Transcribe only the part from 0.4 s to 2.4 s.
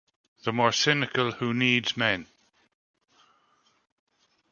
The more cynical Who Needs Men?